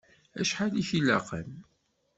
[0.41, 1.49] Acḥal i k-ilaqen?